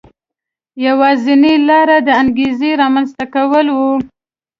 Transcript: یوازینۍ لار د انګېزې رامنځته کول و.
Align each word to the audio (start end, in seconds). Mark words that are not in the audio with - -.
یوازینۍ 0.85 1.55
لار 1.67 1.89
د 2.07 2.09
انګېزې 2.21 2.71
رامنځته 2.81 3.25
کول 3.33 3.65
و. 3.71 3.79